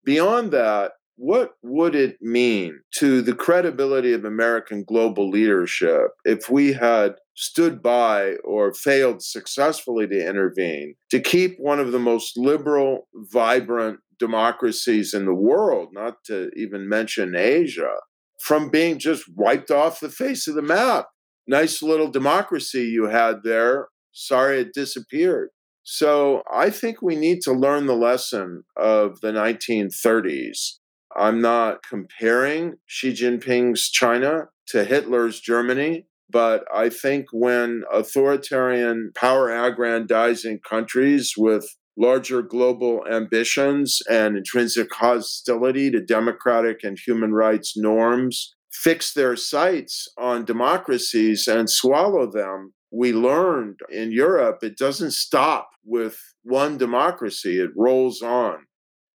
[0.04, 6.74] Beyond that, what would it mean to the credibility of American global leadership if we
[6.74, 13.08] had stood by or failed successfully to intervene to keep one of the most liberal,
[13.14, 17.96] vibrant democracies in the world, not to even mention Asia,
[18.42, 21.08] from being just wiped off the face of the map?
[21.48, 23.88] Nice little democracy you had there.
[24.12, 25.50] Sorry it disappeared.
[25.84, 30.80] So I think we need to learn the lesson of the 1930s
[31.16, 39.50] I'm not comparing Xi Jinping's China to Hitler's Germany, but I think when authoritarian power
[39.50, 41.66] aggrandizing countries with
[41.98, 50.08] larger global ambitions and intrinsic hostility to democratic and human rights norms fix their sights
[50.18, 57.60] on democracies and swallow them, we learned in Europe it doesn't stop with one democracy,
[57.60, 58.66] it rolls on.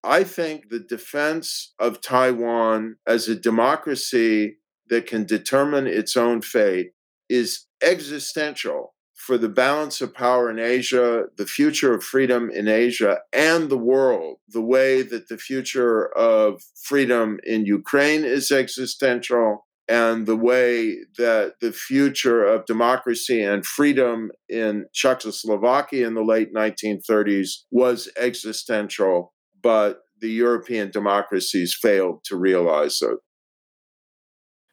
[0.03, 4.57] I think the defense of Taiwan as a democracy
[4.89, 6.93] that can determine its own fate
[7.29, 8.95] is existential
[9.31, 13.79] for the balance of power in Asia, the future of freedom in Asia, and the
[13.79, 20.97] world, the way that the future of freedom in Ukraine is existential, and the way
[21.17, 29.33] that the future of democracy and freedom in Czechoslovakia in the late 1930s was existential
[29.63, 33.19] but the European democracies failed to realize it.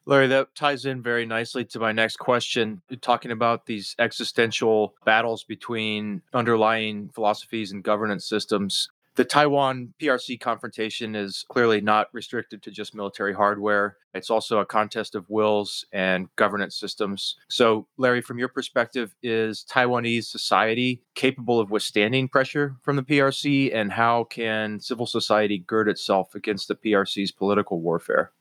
[0.07, 4.95] Larry, that ties in very nicely to my next question, uh, talking about these existential
[5.03, 8.87] battles between underlying philosophies and governance systems.
[9.15, 13.97] The Taiwan PRC confrontation is clearly not restricted to just military hardware.
[14.13, 17.35] It's also a contest of wills and governance systems.
[17.49, 23.75] So, Larry, from your perspective, is Taiwanese society capable of withstanding pressure from the PRC?
[23.75, 28.31] And how can civil society gird itself against the PRC's political warfare?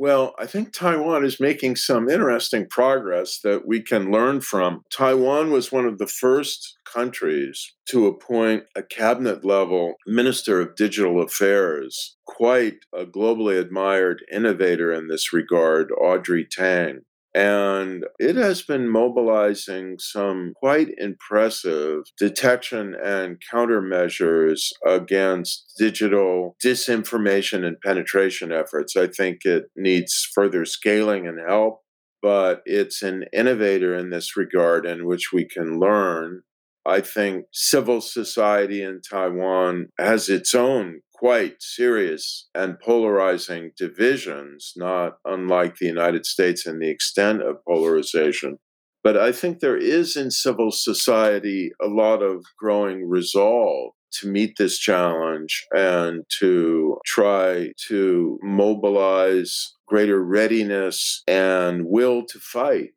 [0.00, 4.82] Well, I think Taiwan is making some interesting progress that we can learn from.
[4.92, 11.20] Taiwan was one of the first countries to appoint a cabinet level minister of digital
[11.20, 17.00] affairs, quite a globally admired innovator in this regard, Audrey Tang.
[17.34, 27.76] And it has been mobilizing some quite impressive detection and countermeasures against digital disinformation and
[27.84, 28.96] penetration efforts.
[28.96, 31.82] I think it needs further scaling and help,
[32.22, 36.42] but it's an innovator in this regard in which we can learn.
[36.86, 45.18] I think civil society in Taiwan has its own quite serious and polarizing divisions, not
[45.24, 48.58] unlike the United States in the extent of polarization.
[49.02, 54.56] But I think there is in civil society a lot of growing resolve to meet
[54.58, 62.90] this challenge and to try to mobilize greater readiness and will to fight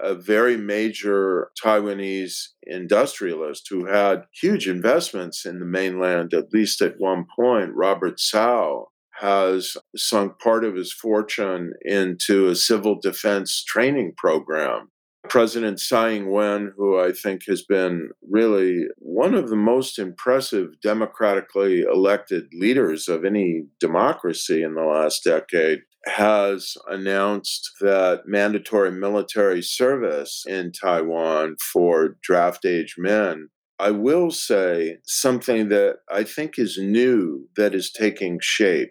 [0.00, 6.98] a very major Taiwanese industrialist who had huge investments in the mainland, at least at
[6.98, 8.88] one point, Robert Tsao,
[9.20, 14.90] has sunk part of his fortune into a civil defense training program.
[15.28, 20.80] President Tsai Ing wen, who I think has been really one of the most impressive
[20.82, 29.62] democratically elected leaders of any democracy in the last decade, has announced that mandatory military
[29.62, 33.48] service in Taiwan for draft age men.
[33.78, 38.90] I will say something that I think is new that is taking shape.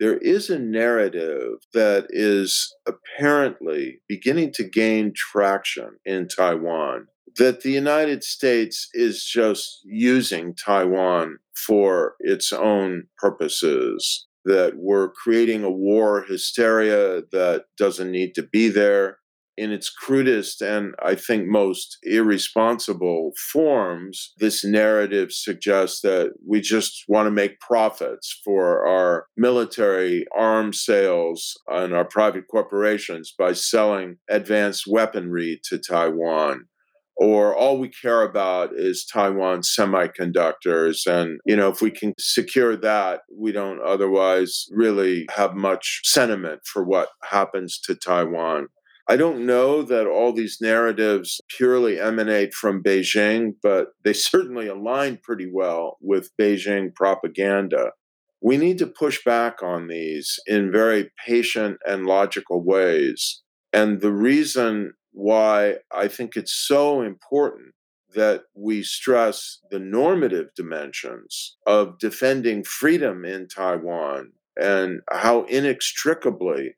[0.00, 7.70] There is a narrative that is apparently beginning to gain traction in Taiwan that the
[7.70, 16.24] United States is just using Taiwan for its own purposes that we're creating a war
[16.28, 19.18] hysteria that doesn't need to be there.
[19.56, 27.04] In its crudest and I think most irresponsible forms, this narrative suggests that we just
[27.06, 34.16] want to make profits for our military arms sales and our private corporations by selling
[34.28, 36.66] advanced weaponry to Taiwan
[37.16, 41.06] or all we care about is Taiwan semiconductors.
[41.06, 46.60] And, you know, if we can secure that, we don't otherwise really have much sentiment
[46.64, 48.68] for what happens to Taiwan.
[49.06, 55.18] I don't know that all these narratives purely emanate from Beijing, but they certainly align
[55.22, 57.92] pretty well with Beijing propaganda.
[58.40, 63.42] We need to push back on these in very patient and logical ways.
[63.74, 67.72] And the reason why I think it's so important
[68.14, 76.74] that we stress the normative dimensions of defending freedom in Taiwan and how inextricably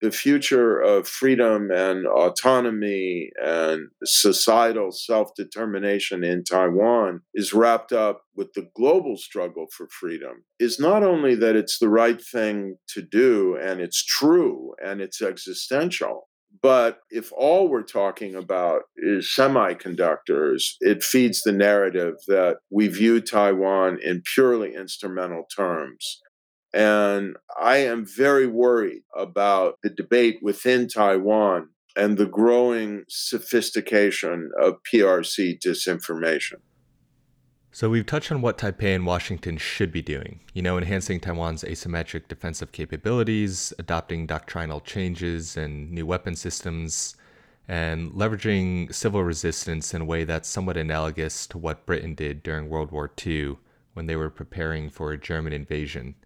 [0.00, 8.22] the future of freedom and autonomy and societal self determination in Taiwan is wrapped up
[8.36, 13.02] with the global struggle for freedom is not only that it's the right thing to
[13.02, 16.27] do and it's true and it's existential,
[16.62, 23.20] but if all we're talking about is semiconductors, it feeds the narrative that we view
[23.20, 26.20] Taiwan in purely instrumental terms
[26.72, 34.76] and I am very worried about the debate within Taiwan and the growing sophistication of
[34.92, 36.60] PRC disinformation.
[37.78, 40.40] So, we've touched on what Taipei and Washington should be doing.
[40.52, 47.14] You know, enhancing Taiwan's asymmetric defensive capabilities, adopting doctrinal changes and new weapon systems,
[47.68, 52.68] and leveraging civil resistance in a way that's somewhat analogous to what Britain did during
[52.68, 53.58] World War II
[53.94, 56.16] when they were preparing for a German invasion.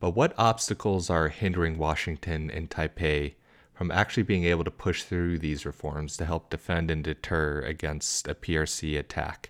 [0.00, 3.36] But what obstacles are hindering Washington and Taipei
[3.72, 8.28] from actually being able to push through these reforms to help defend and deter against
[8.28, 9.48] a PRC attack?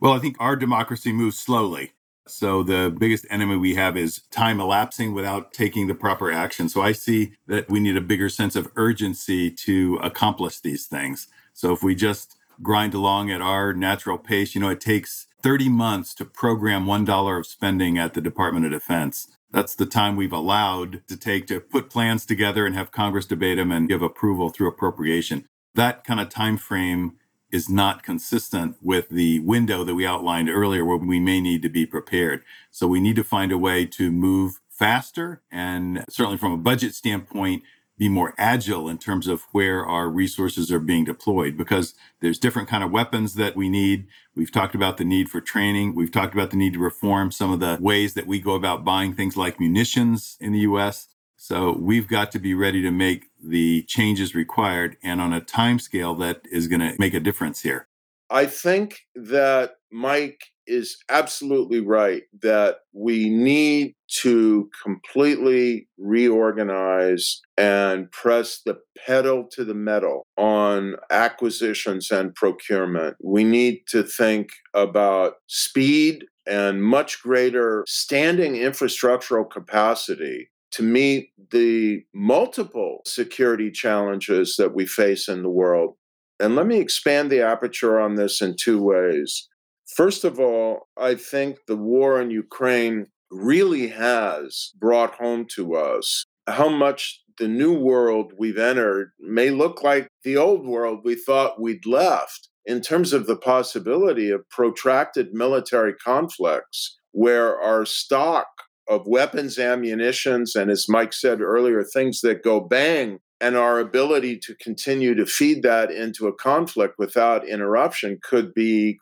[0.00, 1.92] Well, I think our democracy moves slowly.
[2.26, 6.68] So the biggest enemy we have is time elapsing without taking the proper action.
[6.68, 11.28] So I see that we need a bigger sense of urgency to accomplish these things.
[11.52, 15.68] So if we just grind along at our natural pace, you know, it takes 30
[15.68, 19.28] months to program $1 of spending at the Department of Defense.
[19.50, 23.58] That's the time we've allowed to take to put plans together and have Congress debate
[23.58, 25.46] them and give approval through appropriation.
[25.74, 27.18] That kind of time frame
[27.54, 31.68] is not consistent with the window that we outlined earlier where we may need to
[31.68, 32.42] be prepared.
[32.72, 36.96] So we need to find a way to move faster and certainly from a budget
[36.96, 37.62] standpoint
[37.96, 42.68] be more agile in terms of where our resources are being deployed because there's different
[42.68, 44.08] kind of weapons that we need.
[44.34, 45.94] We've talked about the need for training.
[45.94, 48.84] We've talked about the need to reform some of the ways that we go about
[48.84, 51.06] buying things like munitions in the US
[51.44, 55.78] so we've got to be ready to make the changes required and on a time
[55.78, 57.86] scale that is going to make a difference here
[58.30, 68.62] i think that mike is absolutely right that we need to completely reorganize and press
[68.64, 73.16] the pedal to the metal on acquisitions and procurement.
[73.22, 82.02] We need to think about speed and much greater standing infrastructural capacity to meet the
[82.12, 85.94] multiple security challenges that we face in the world.
[86.40, 89.48] And let me expand the aperture on this in two ways.
[89.96, 96.24] First of all, I think the war in Ukraine really has brought home to us
[96.48, 101.60] how much the new world we've entered may look like the old world we thought
[101.60, 108.46] we'd left in terms of the possibility of protracted military conflicts where our stock
[108.88, 114.38] of weapons, ammunitions, and as Mike said earlier, things that go bang, and our ability
[114.38, 118.98] to continue to feed that into a conflict without interruption could be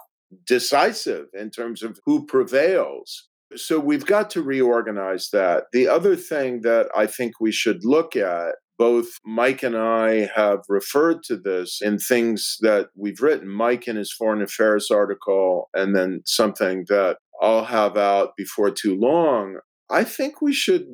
[0.47, 3.29] decisive in terms of who prevails.
[3.55, 5.65] So we've got to reorganize that.
[5.73, 10.61] The other thing that I think we should look at both Mike and I have
[10.69, 13.49] referred to this in things that we've written.
[13.49, 18.97] Mike in his foreign affairs article, and then something that I'll have out before too
[18.97, 19.59] long.
[19.91, 20.87] I think we should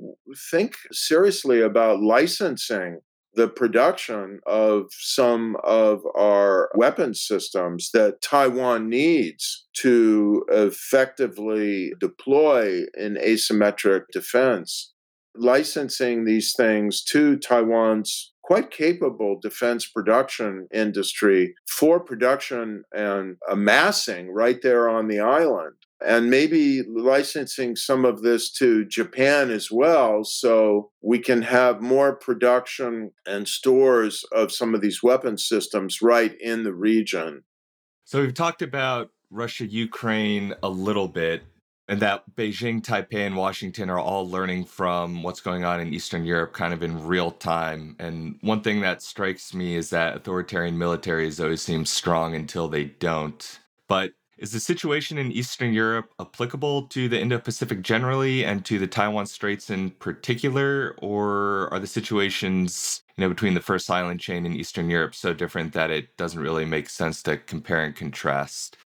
[0.50, 3.00] think seriously about licensing
[3.34, 13.14] the production of some of our weapon systems that Taiwan needs to effectively deploy in
[13.14, 14.92] asymmetric defense.
[15.36, 24.60] Licensing these things to Taiwan's quite capable defense production industry for production and amassing right
[24.62, 30.90] there on the island and maybe licensing some of this to Japan as well, so
[31.02, 36.62] we can have more production and stores of some of these weapon systems right in
[36.62, 37.42] the region.
[38.04, 41.42] So we've talked about Russia Ukraine a little bit,
[41.88, 46.24] and that Beijing, Taipei, and Washington are all learning from what's going on in Eastern
[46.24, 47.96] Europe kind of in real time.
[47.98, 52.84] And one thing that strikes me is that authoritarian militaries always seem strong until they
[52.84, 53.58] don't.
[53.88, 58.78] But is the situation in Eastern Europe applicable to the Indo Pacific generally and to
[58.78, 60.94] the Taiwan Straits in particular?
[61.02, 65.34] Or are the situations you know, between the first island chain in Eastern Europe so
[65.34, 68.76] different that it doesn't really make sense to compare and contrast?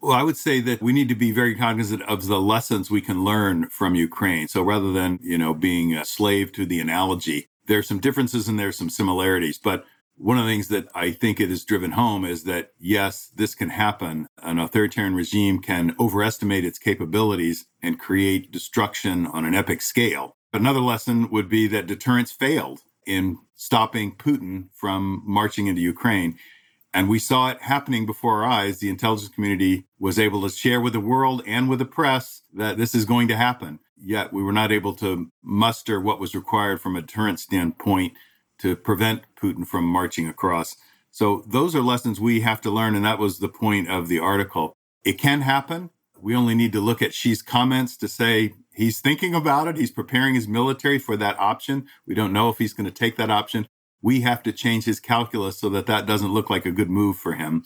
[0.00, 3.00] Well, I would say that we need to be very cognizant of the lessons we
[3.00, 4.46] can learn from Ukraine.
[4.46, 8.48] So rather than, you know, being a slave to the analogy, there are some differences
[8.48, 9.58] and there are some similarities.
[9.58, 9.84] But
[10.18, 13.54] one of the things that I think it has driven home is that yes, this
[13.54, 14.26] can happen.
[14.42, 20.36] An authoritarian regime can overestimate its capabilities and create destruction on an epic scale.
[20.52, 26.36] Another lesson would be that deterrence failed in stopping Putin from marching into Ukraine.
[26.92, 28.78] And we saw it happening before our eyes.
[28.78, 32.76] The intelligence community was able to share with the world and with the press that
[32.76, 33.78] this is going to happen.
[33.96, 38.14] Yet we were not able to muster what was required from a deterrent standpoint
[38.58, 40.76] to prevent Putin from marching across.
[41.10, 42.94] So those are lessons we have to learn.
[42.94, 44.74] And that was the point of the article.
[45.04, 45.90] It can happen.
[46.20, 49.76] We only need to look at Xi's comments to say he's thinking about it.
[49.76, 51.86] He's preparing his military for that option.
[52.06, 53.66] We don't know if he's going to take that option.
[54.02, 57.16] We have to change his calculus so that that doesn't look like a good move
[57.16, 57.64] for him.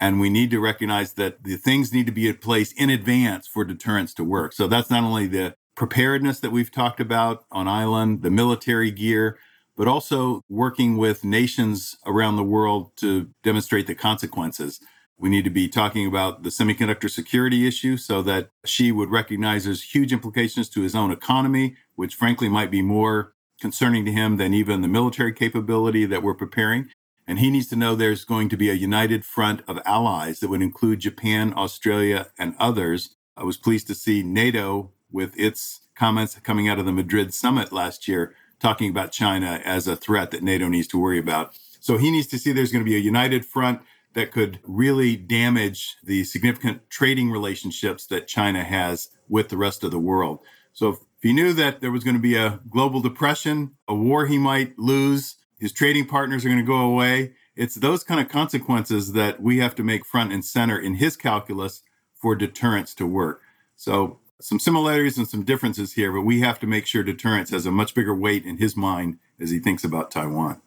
[0.00, 3.46] And we need to recognize that the things need to be in place in advance
[3.46, 4.52] for deterrence to work.
[4.52, 9.38] So that's not only the preparedness that we've talked about on island, the military gear,
[9.76, 14.80] but also working with nations around the world to demonstrate the consequences.
[15.18, 19.64] We need to be talking about the semiconductor security issue so that Xi would recognize
[19.64, 24.36] there's huge implications to his own economy, which frankly might be more concerning to him
[24.36, 26.90] than even the military capability that we're preparing.
[27.26, 30.50] And he needs to know there's going to be a united front of allies that
[30.50, 33.14] would include Japan, Australia, and others.
[33.36, 37.72] I was pleased to see NATO with its comments coming out of the Madrid summit
[37.72, 38.34] last year
[38.64, 41.54] talking about China as a threat that NATO needs to worry about.
[41.80, 43.82] So he needs to see there's going to be a united front
[44.14, 49.90] that could really damage the significant trading relationships that China has with the rest of
[49.90, 50.38] the world.
[50.72, 54.24] So if he knew that there was going to be a global depression, a war
[54.24, 58.30] he might lose, his trading partners are going to go away, it's those kind of
[58.30, 61.82] consequences that we have to make front and center in his calculus
[62.14, 63.42] for deterrence to work.
[63.76, 67.64] So some similarities and some differences here, but we have to make sure deterrence has
[67.64, 70.60] a much bigger weight in his mind as he thinks about Taiwan.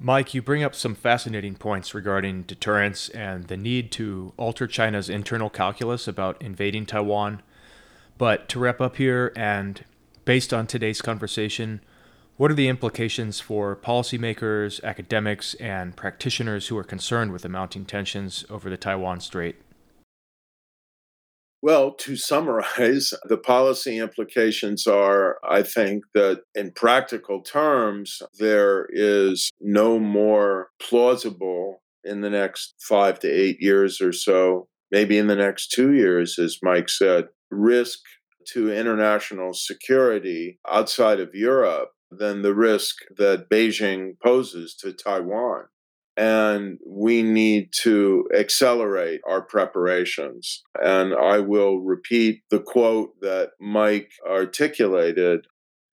[0.00, 5.08] Mike, you bring up some fascinating points regarding deterrence and the need to alter China's
[5.08, 7.42] internal calculus about invading Taiwan.
[8.18, 9.84] But to wrap up here, and
[10.24, 11.80] based on today's conversation,
[12.38, 17.84] what are the implications for policymakers, academics, and practitioners who are concerned with the mounting
[17.84, 19.62] tensions over the Taiwan Strait?
[21.66, 29.50] Well, to summarize, the policy implications are I think that in practical terms, there is
[29.60, 35.34] no more plausible in the next five to eight years or so, maybe in the
[35.34, 37.98] next two years, as Mike said, risk
[38.52, 45.64] to international security outside of Europe than the risk that Beijing poses to Taiwan
[46.16, 50.62] and we need to accelerate our preparations.
[50.82, 55.46] And I will repeat the quote that Mike articulated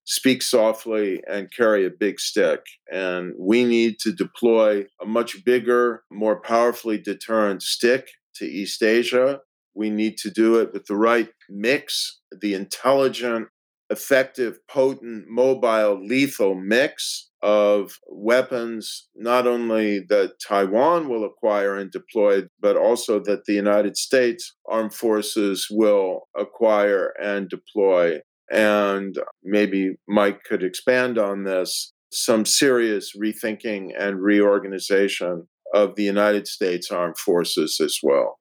[0.06, 2.62] speak softly and carry a big stick.
[2.92, 9.40] And we need to deploy a much bigger, more powerfully deterrent stick to East Asia.
[9.76, 13.48] We need to do it with the right mix, the intelligent,
[13.94, 22.44] effective, potent, mobile, lethal mix of weapons, not only that Taiwan will acquire and deploy,
[22.60, 28.20] but also that the United States armed forces will acquire and deploy.
[28.52, 36.48] And maybe Mike could expand on this some serious rethinking and reorganization of the United
[36.48, 38.40] States armed forces as well.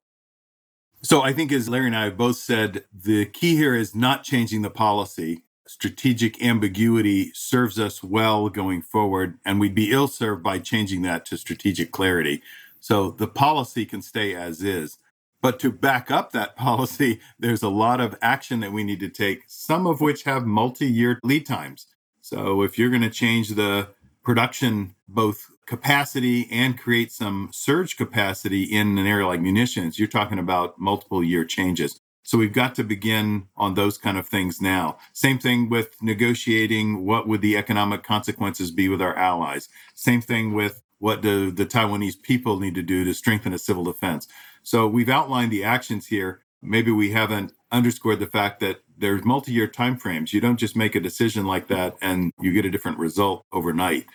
[1.04, 4.22] So I think, as Larry and I have both said, the key here is not
[4.22, 5.42] changing the policy
[5.72, 11.24] strategic ambiguity serves us well going forward, and we'd be ill served by changing that
[11.24, 12.42] to strategic clarity.
[12.80, 14.98] So the policy can stay as is.
[15.40, 19.08] But to back up that policy, there's a lot of action that we need to
[19.08, 21.86] take, some of which have multi year lead times.
[22.20, 23.88] So if you're going to change the
[24.22, 30.38] production, both capacity and create some surge capacity in an area like munitions, you're talking
[30.38, 31.98] about multiple year changes.
[32.24, 34.98] So we've got to begin on those kind of things now.
[35.12, 39.68] Same thing with negotiating what would the economic consequences be with our allies.
[39.94, 43.82] Same thing with what do the Taiwanese people need to do to strengthen a civil
[43.82, 44.28] defense.
[44.62, 46.42] So we've outlined the actions here.
[46.62, 50.32] Maybe we haven't underscored the fact that there's multi-year timeframes.
[50.32, 54.06] You don't just make a decision like that and you get a different result overnight.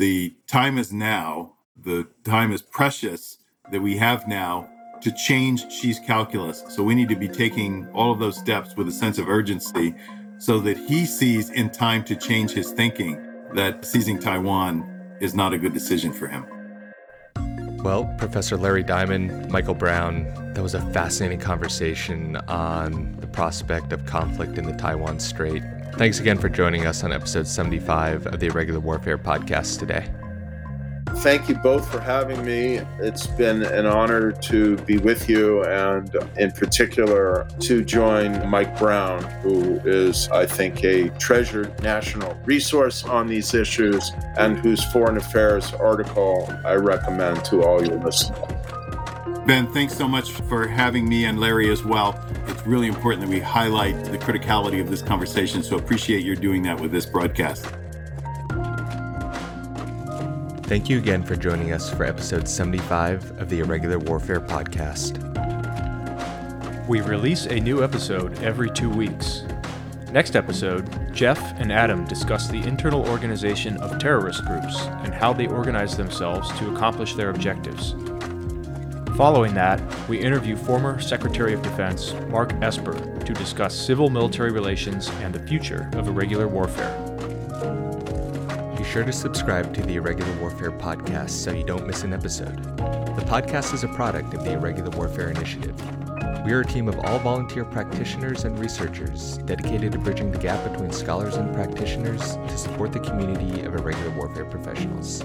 [0.00, 1.56] The time is now.
[1.76, 3.36] The time is precious
[3.70, 4.66] that we have now
[5.02, 6.64] to change Xi's calculus.
[6.70, 9.94] So we need to be taking all of those steps with a sense of urgency
[10.38, 13.22] so that he sees in time to change his thinking
[13.52, 16.46] that seizing Taiwan is not a good decision for him.
[17.84, 20.24] Well, Professor Larry Diamond, Michael Brown,
[20.54, 25.62] that was a fascinating conversation on the prospect of conflict in the Taiwan Strait.
[25.94, 30.06] Thanks again for joining us on episode 75 of the Irregular Warfare podcast today.
[31.16, 32.80] thank you both for having me.
[33.00, 39.22] It's been an honor to be with you, and in particular, to join Mike Brown,
[39.42, 45.74] who is, I think, a treasured national resource on these issues and whose foreign affairs
[45.74, 48.59] article I recommend to all your listeners.
[49.50, 52.24] Ben, thanks so much for having me and Larry as well.
[52.46, 56.62] It's really important that we highlight the criticality of this conversation, so appreciate your doing
[56.62, 57.66] that with this broadcast.
[60.68, 65.18] Thank you again for joining us for episode 75 of the Irregular Warfare Podcast.
[66.86, 69.42] We release a new episode every two weeks.
[70.12, 75.48] Next episode, Jeff and Adam discuss the internal organization of terrorist groups and how they
[75.48, 77.96] organize themselves to accomplish their objectives.
[79.20, 82.94] Following that, we interview former Secretary of Defense Mark Esper
[83.26, 86.96] to discuss civil military relations and the future of irregular warfare.
[88.78, 92.64] Be sure to subscribe to the Irregular Warfare podcast so you don't miss an episode.
[92.78, 95.76] The podcast is a product of the Irregular Warfare Initiative.
[96.46, 100.64] We are a team of all volunteer practitioners and researchers dedicated to bridging the gap
[100.72, 105.22] between scholars and practitioners to support the community of irregular warfare professionals.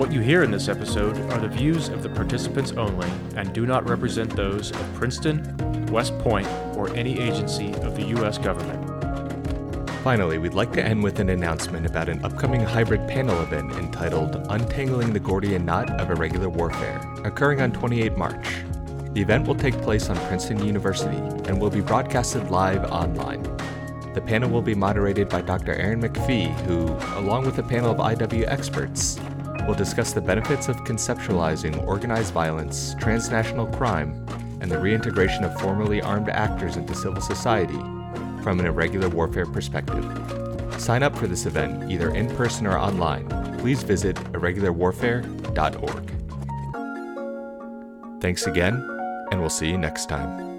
[0.01, 3.67] what you hear in this episode are the views of the participants only and do
[3.67, 8.39] not represent those of Princeton, West Point, or any agency of the U.S.
[8.39, 8.83] government.
[10.03, 14.43] Finally, we'd like to end with an announcement about an upcoming hybrid panel event entitled
[14.49, 18.63] Untangling the Gordian Knot of Irregular Warfare, occurring on 28 March.
[19.13, 23.43] The event will take place on Princeton University and will be broadcasted live online.
[24.15, 25.75] The panel will be moderated by Dr.
[25.75, 26.87] Erin McFee, who,
[27.19, 29.19] along with a panel of IW experts,
[29.67, 34.25] will discuss the benefits of conceptualizing organized violence, transnational crime,
[34.61, 37.79] and the reintegration of formerly armed actors into civil society
[38.43, 40.03] from an irregular warfare perspective.
[40.79, 43.27] Sign up for this event either in person or online.
[43.59, 46.11] Please visit irregularwarfare.org.
[48.21, 48.75] Thanks again,
[49.31, 50.50] and we'll see you next time.